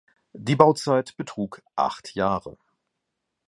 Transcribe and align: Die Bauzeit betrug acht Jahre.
Die 0.33 0.55
Bauzeit 0.55 1.15
betrug 1.15 1.61
acht 1.75 2.15
Jahre. 2.15 2.57